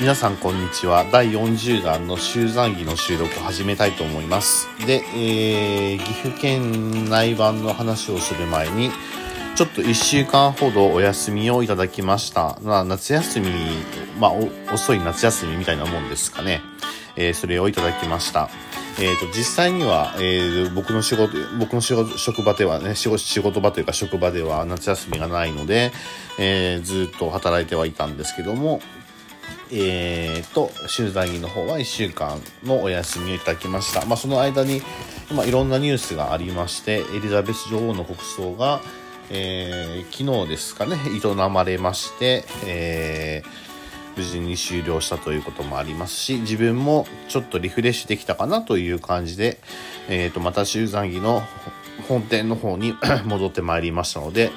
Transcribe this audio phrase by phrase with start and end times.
[0.00, 1.04] 皆さんこんにちは。
[1.10, 4.68] 第40弾の集山儀の収録を始めたいと思います。
[4.86, 8.92] で、えー、岐阜県内版の話をする前に、
[9.56, 12.60] ちょっと1週間ほどお休みをいただきました。
[12.62, 13.50] まあ、夏休み、
[14.20, 14.32] まあ、
[14.72, 16.62] 遅い夏休みみたいなもんですかね。
[17.16, 18.50] えー、それをいただきました。
[19.00, 25.90] えー、と、実際には、えー、僕の仕事、僕の仕事、職場ではね、仕事、仕事場というか職場では夏休みがないので、
[26.38, 28.80] えー、ずっと働いてはいたんですけども、
[29.70, 34.04] えー、と、集団儀の方は1週間のお休みをいただきました。
[34.06, 34.82] まあ、その間に、
[35.34, 38.80] まあ、いろんなニュースがありまして、エリザベス女王の国葬が、
[39.30, 49.58] えー、昨日ですかね、営まれまして、えー、無事に終了したということもありますし、自分もちょっとリフレッシュできたかなという感じで、
[50.08, 51.42] えー、と、また集団儀の
[52.08, 52.94] 本店の方に
[53.26, 54.50] 戻ってまいりましたので、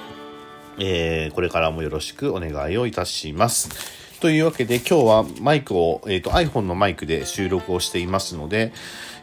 [0.79, 4.00] えー、これからもよろしくお願いをいたします。
[4.21, 8.71] というわけで今日はマイクを、えーと、iPhone のマイクで収録をしていますので、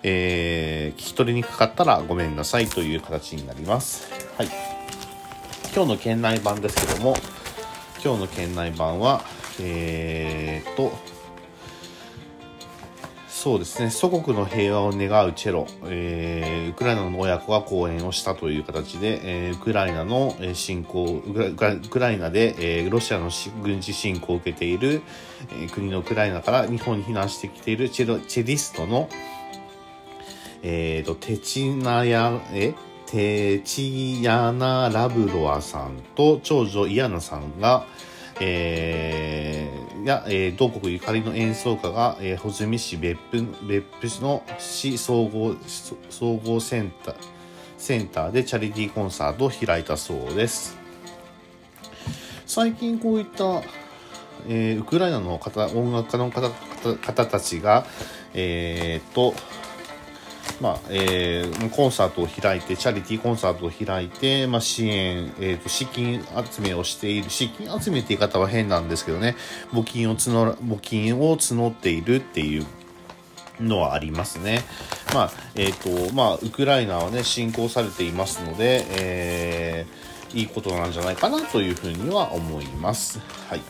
[0.02, 4.10] えー、聞き取りにくかったらごめんなさいという形になります。
[4.36, 4.48] はい。
[5.72, 7.14] 今日の県内版ですけども、
[8.04, 9.22] 今日の県内版は、
[9.60, 10.90] えーと、
[13.38, 23.30] そうですね、祖国の平和を願うチェロ、えー、ウクライナの親子が講演をしたという形で、えー、ウクライナの侵攻、ウクライナで、えー、ロシアの
[23.62, 25.02] 軍事侵攻を受けている、
[25.52, 29.08] えー、国のウクライナから日本に避難してきているチェロチェリストの、
[30.64, 32.74] えーと、テチナヤ、え
[33.06, 37.86] テチヤナ・ラブロワさんと長女イアナさんが、
[38.40, 45.56] えー、や、えー、同国ゆかりの演奏家が、えー、穂積市別府別府市の市総合
[46.10, 47.14] 総合センター
[47.76, 50.76] センターでチャリティーコンサートを開いたそうです。
[52.46, 53.62] 最近こういった、
[54.48, 56.50] えー、ウクライナの方音楽家の方
[56.96, 57.86] 方たちが
[58.34, 59.34] えー、と
[60.60, 69.36] まあえー、コンサートを開いてチャリティーコンサートを開いて、まあ、支援、えーと、資金集めをしている資金集めって言い方は変なんですけどね
[69.72, 72.66] 募金を募募金を募っているっていう
[73.60, 74.62] のはありますね。
[75.12, 83.18] まあえっ、ー、とまあウクライナはね侵攻されていますので、えー、いいことなんじゃないかなというふうには思います。
[83.48, 83.60] はい。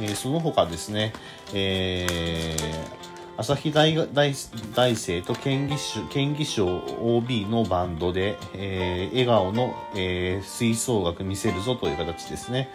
[0.00, 1.12] えー、その他ですね、
[1.52, 3.01] えー
[3.42, 4.32] 朝日大大
[4.76, 12.70] 大生と県議賞県議賞 OB のバンドで、えー、笑顔の、えー、吹奏楽見せるぞという形ですね。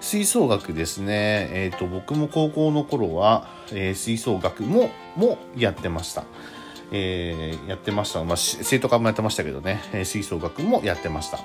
[0.00, 6.22] 吹奏楽ですね、えーと、僕も高校の頃は、えー、吹奏楽ももやってました。
[6.92, 8.22] えー、やってました。
[8.22, 11.40] まあ、生徒会もやってましたけどね、え、吹奏楽もやってました。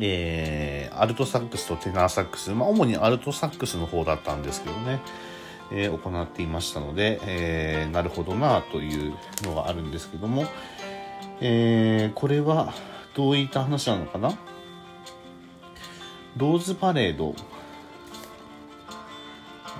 [0.00, 4.98] えー、アルトサックスとテナーサックス、まあ、主にアルトサックスの方だったんですけどね。
[5.70, 10.46] え、行っていましたので、えー、なるほどなというのがあるんですけども、
[11.40, 12.72] えー、これは
[13.14, 14.36] どういった話なのかな？
[16.36, 17.34] ローズパレード、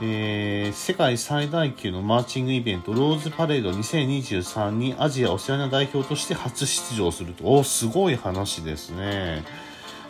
[0.02, 7.44] えー、世界最大級のマーチングイベントローズパレード2023にアジア・オセアニア代表として初出場すると。
[7.44, 9.44] おすごい話ですね。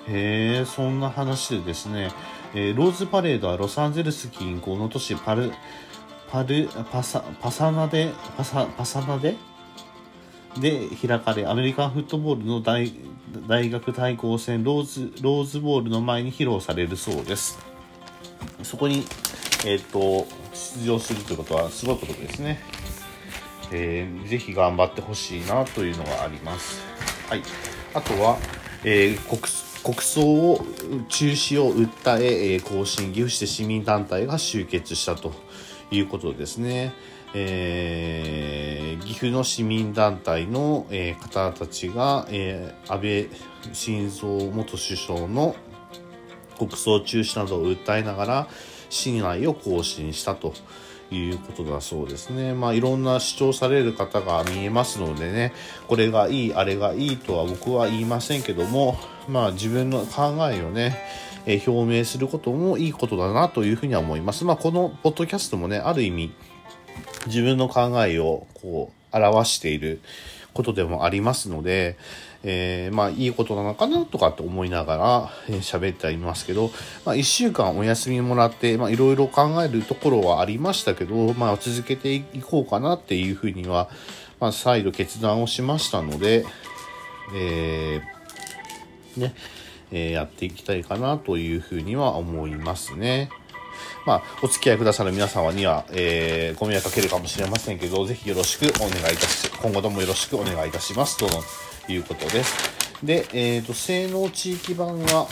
[0.09, 2.11] へえそんな話でですね
[2.55, 5.53] えー、ローズパレードはロサンゼルス近郊の都市パル、
[6.31, 9.37] パル、パサ、パサナデ、パサ、パサナデ
[10.59, 12.95] で開かれ、アメリカンフットボールの大
[13.47, 17.59] 大学対抗戦ローズ、ローズボールの前に披露されるそうです。
[18.63, 19.05] そこに、
[19.67, 22.61] えっ、と、出場するということはすごいことですね。
[23.71, 26.81] えー、ぜひ頑張ってほしいなというのがあります。
[27.29, 27.43] はい。
[27.93, 28.39] あとは、
[28.83, 29.43] えー、国
[29.87, 30.21] 国葬
[30.51, 30.67] を
[31.09, 35.33] 中止を訴え、えー、更新岐阜市で市民団体が集結したと
[35.93, 36.93] いうことですね。
[37.35, 43.29] えー、岐阜の市民団体の、えー、方たちが、えー、安倍
[43.73, 45.55] 晋三元首相の
[46.59, 48.49] 国葬中止などを訴えながら
[48.91, 50.53] 市内を更新したと
[51.11, 52.55] いうことだそうですね。
[52.55, 55.53] まあいろんな主張される方が見えますのでね、
[55.89, 58.99] これがいい、あれがいいとは僕は言いませんけども、
[59.29, 60.99] まあ自分の考えをね、
[61.47, 64.45] え、表明することもいいことだなというふうには思います。
[64.45, 66.33] まあこのポッドキャストもね、ある意味
[67.27, 70.01] 自分の考えをこう表している
[70.55, 71.97] ことでもありますので、
[72.49, 75.29] えー、まあいいことなのかなとかって思いながら
[75.59, 76.71] 喋、えー、ってはいますけど、
[77.05, 83.91] まあ1週間お休みもらって、まあいろいろ考えるところはありましたけど、まあ続けていこうかなっていうふうには、
[84.39, 86.47] まあ再度決断をしましたので、
[87.35, 89.35] えー、ね、
[89.91, 93.29] えー、やっていきたいかなというふうには思いますね。
[94.07, 101.19] まあ、お付き合いくださる皆様には、えー、ご迷惑かけるかもしれませんけど、ぜひよろしくお願いいたし、今後ともよろしくお願いいたします。
[101.19, 101.27] と
[101.89, 102.55] いうことです。
[103.03, 105.27] で、えっ、ー、と、性能地域版が、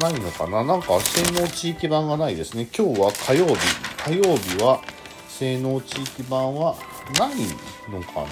[0.00, 0.64] ないのかな？
[0.64, 2.68] なんか、性能地域版がないですね。
[2.76, 3.54] 今日は火曜日。
[4.04, 4.80] 火曜日は、
[5.28, 6.76] 性能地域版は
[7.18, 7.30] ない
[7.90, 8.22] のか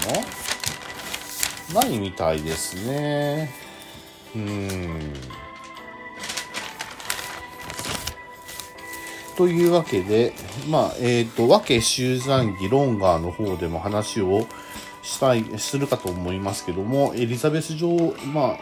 [1.72, 1.80] な？
[1.82, 3.52] ないみたいですね。
[4.34, 5.12] うーん。
[9.36, 10.32] というわけで、
[10.68, 14.46] まあ、えっ、ー、と、和気集団議ロンガーの方でも話を
[15.06, 18.58] したい、するかと思いますけども、エリザベス女王、まあ、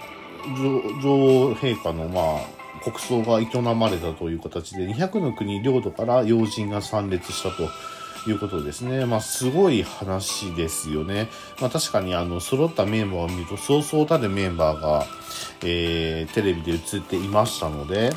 [1.02, 7.70] 女王陛下の、まあ、国葬が営まれたという形で、200の国領土から要人が参列したと
[8.28, 9.06] いうことですね。
[9.06, 11.28] まあ、すごい話ですよね。
[11.62, 15.06] まあ、確かに、あの、揃ったメンバーを見ると、そうそうたるメンバーが、
[15.64, 18.12] えー、テレビで映っていましたので、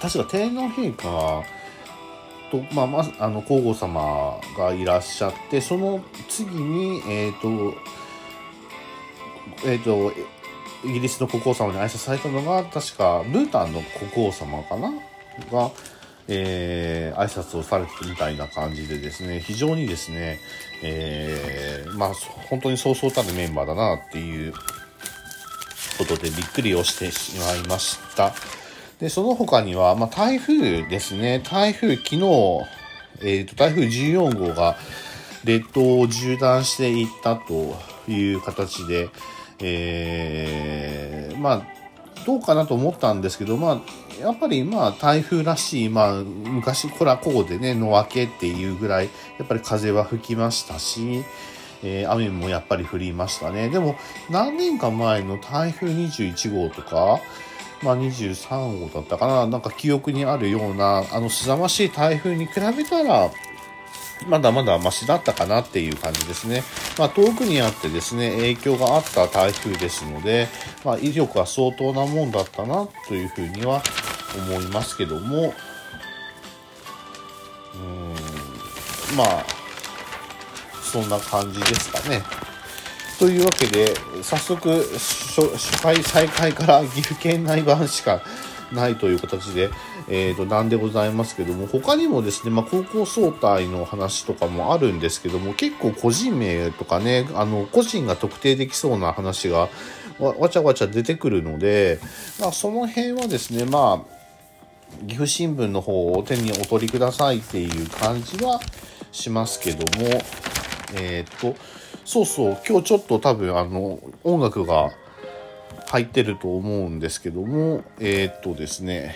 [0.00, 1.44] 確か天皇陛下
[2.50, 7.74] と、まあ、まあ、の皇后様がいらっしゃってその次にえっ、ー、と
[9.66, 10.12] えっ、ー、と
[10.84, 14.90] イギリスの国王様に挨拶されたのが確かブータンの国王様かな？
[15.52, 15.70] が、
[16.28, 20.38] えー、挨拶をされてみたいな感じでですね非常にですね、
[20.82, 22.14] えー、まあ
[22.48, 24.52] 本当にそうそうたるメンバーだなっていう
[25.98, 28.32] ことでびっくりをしてしまいました。
[29.00, 31.40] で、その他には、まあ、台風ですね。
[31.40, 34.76] 台風、昨日、えっ、ー、と、台風14号が
[35.44, 37.76] 列島を縦断していったと
[38.10, 39.08] いう形で、
[39.60, 41.62] えー、まあ、
[42.26, 43.80] どうかなと思ったんですけど、まあ、
[44.20, 49.08] やっぱりまあ台風らしい、まあ昔こらこうでね、野分けっていうぐらい、
[49.38, 51.24] やっぱり風は吹きましたし、
[51.82, 53.70] えー、雨もやっぱり降りましたね。
[53.70, 53.96] でも
[54.28, 57.20] 何年か前の台風21号とか、
[57.82, 63.30] まあ、23号だったかな、なんか記憶にあるような、あの、凄ましい台風に比べたら、
[64.28, 66.62] まだまだマシだったかなっていう感じですね。
[66.98, 70.48] まあ、遠くにあってですね、影響があった台風ですので、
[70.84, 73.82] まあ、威力は相当なもんだったなというふうには
[74.36, 75.54] 思いますけども、
[77.74, 79.46] うん、まあ、
[80.82, 82.22] そんな感じですかね。
[83.20, 88.22] というわけで、早速、初回再開から岐阜県内版しか
[88.72, 89.68] ないという形で、
[90.08, 99.68] えー、と、なんでございますけども、他にもですね、まあ、高校総体の話とかもあるんですけども、結構個人名とかね、あの、個人が特定できそうな話が
[100.18, 102.00] わちゃわちゃ出てくるので、
[102.40, 108.60] まあ、その辺はですね、まあ、岐阜新聞の方を手にお取りくださいっていう感じは
[109.12, 110.08] しますけども、
[110.94, 111.79] えっ、ー、と、
[112.10, 114.90] そうそう、今日ちょっと多分あの、音楽が
[115.86, 119.14] 入ってると思うんですけども、えー、っとですね、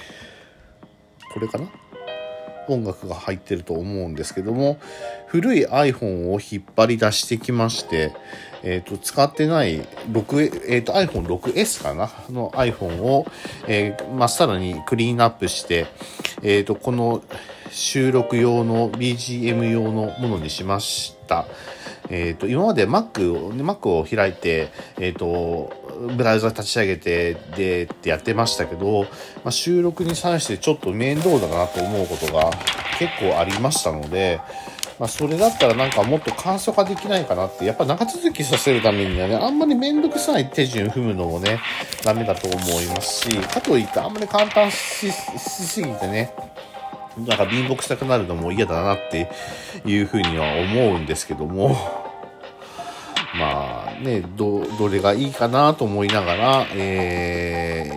[1.32, 1.66] これかな？
[2.68, 4.78] 音楽が入ってると思うんですけども、
[5.26, 8.14] 古い iPhone を引っ張り出してきまして、
[8.62, 9.82] えっ、と、使ってない
[10.12, 12.12] 6、えっ、と、iPhone6S かな？
[12.30, 13.26] の iPhone を、
[13.66, 15.88] えー、まっさらにクリーンアップして、
[16.44, 17.24] えっ、と、この
[17.72, 21.44] 収録用の BGM 用のものにしました。
[22.10, 24.68] えっ、ー、と、今まで Mac を、Mac を開いて、
[24.98, 25.72] えっ、ー、と、
[26.16, 29.08] ブラウザ立ち上げて、で、ってやってましたけど、ま
[29.46, 32.50] あ、収録に際してちょっと面倒だなと思うことが
[32.98, 34.40] 結構ありましたので、
[34.98, 41.60] まあ、それだったらなんかもっと簡素化できないかなって、やっぱ長続きさせるためにはね、あんまりめんどくさい手順踏むのもね、
[42.04, 46.32] ダメだと思いますし、かといってあんまり簡単しすぎてね、
[47.18, 49.30] なんか貧乏くさくなるのも嫌だなって
[49.84, 51.76] いうふうには思うんですけども、
[53.38, 57.90] まあね、ど、どれがいいかなと思いながら、え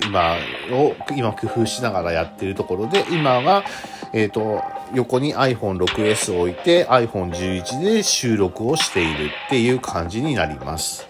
[0.00, 0.36] ー、今
[0.72, 3.64] を、今工夫しながらやってるところで、今は、
[4.12, 4.62] えっ、ー、と、
[4.94, 11.06] 横に iPhone6S を置いて iPhone11 で収録をしているっていう感じになります。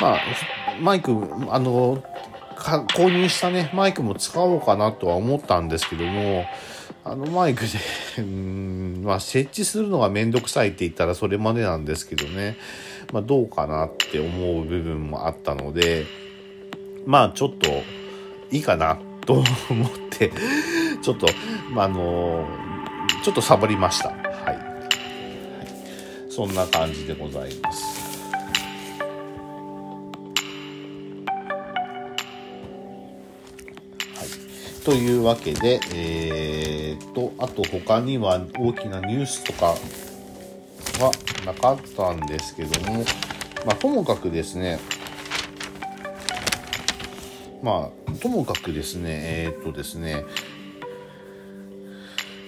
[0.00, 0.18] まあ、
[0.80, 1.12] マイク、
[1.50, 2.00] あの、
[2.58, 6.44] 購入したね、マイクも使おうかなとは思ったんですけども、
[7.04, 7.68] あのマイクで
[8.18, 12.56] うん、まあ、設置するのがめんどくさいって言ったらそれまでなんですけどね、
[13.12, 16.04] まあ、どうかなって思う部分もあったので、
[17.06, 17.68] まあ、ちょっと
[18.50, 20.32] いいかなと思って、
[21.00, 21.26] ちょっと、
[21.70, 22.46] まあ、あの、
[23.22, 24.08] ちょっとサボりました。
[24.10, 24.14] は
[24.52, 27.97] い、そんな感じでございます。
[34.88, 41.12] というわけで、えー、と、あと他には大きなニュースとかは
[41.44, 43.04] なかったんですけども、
[43.66, 44.80] まあ、ともかくですね、
[47.62, 50.24] まあ、ともかくですね、えー、っとですね、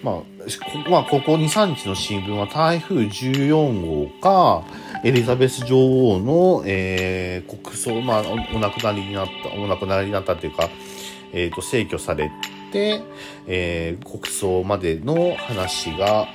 [0.02, 4.64] まあ、まあ、ここ2、3日の新聞は台風14号か、
[5.04, 10.70] エリザベス女王の、えー、国葬、まあお、お亡くなりになった、お亡くなりになったというか、
[11.33, 12.31] えっ、ー、と、逝去され
[12.73, 13.03] て、
[13.47, 16.29] えー、国葬までの話が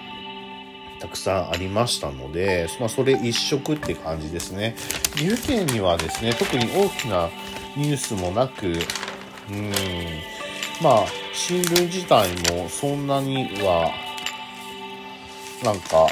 [1.00, 4.75] たくさんありましたので、まあ、それ一色って感じですね。
[5.16, 7.30] 岐阜県にはですね、特に大きな
[7.75, 9.72] ニュースもなく、うん、
[10.82, 13.92] まあ、新聞自体もそんなには、
[15.64, 16.08] なんか、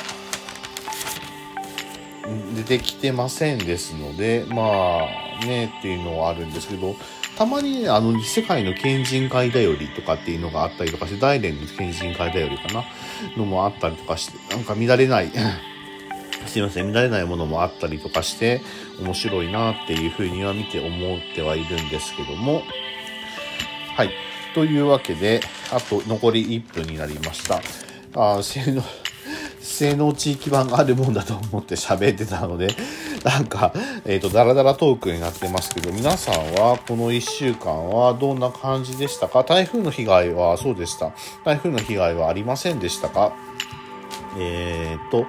[2.55, 6.95] 出てきてませんですので、まあ、ね、っていうのはあるんですけど、
[7.37, 12.83] たまにね、あの、世界の県人会だよりとかっていうのがあったりとかして、大連の県人会だよりかな、
[13.35, 15.31] のもあったりとかして、なんか乱れない
[16.45, 18.61] すいません、乱れないものもあったりとかして、
[19.01, 22.63] 面白いなっていうふうには見て思ってはいるんですけども、
[23.95, 24.11] はい。
[24.53, 27.61] というわけで、あと残り1分になりました。
[28.15, 28.83] あ性能、
[29.59, 32.67] 性能地域版があるもんだと思って喋ってたので、
[33.23, 33.71] なんか、
[34.05, 39.43] えっ、ー、と、ダラダラトークになってますけど、皆さんはこの1週間はどんな感じでしたか？
[39.43, 41.13] 台風の被害はそうでした。
[41.45, 43.33] 台風の被害はありませんでしたか？
[44.37, 45.25] えっ、ー、と、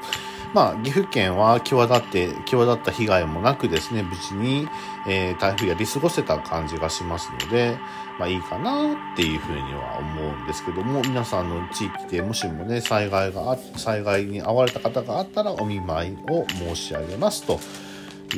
[0.54, 4.68] まあ、岐阜県は際立って、際立った被害もなくですね、無事に、
[5.08, 7.76] えー、台風やり過ごせた感じがしますので、
[8.20, 17.58] まあいいかなっていうふうには思うんですけども、皆さんの地域でもしもね、災害があ、災害に遭われた方があったらお見舞いを申し上げますと。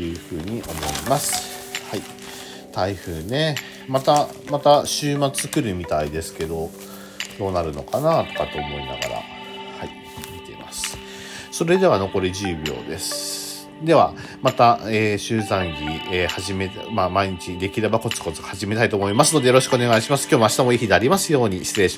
[0.00, 0.62] いうふうに思い
[1.08, 1.84] ます。
[1.90, 2.02] はい。
[2.72, 3.56] 台風ね、
[3.88, 6.70] また、また週末来るみたいですけど、
[7.38, 9.22] どうなるのかなとかと思いながらは
[9.84, 9.90] い。
[10.32, 10.98] 見てます、
[11.50, 13.46] それでは残り10秒です。
[13.82, 20.28] では、また、えー、集残儀、えー、始め、まあ、毎日できればコツコツ始めたいと思いますので、よろしくお願いします。
[20.30, 21.94] 今日も明日もいい日でありますように、失礼します。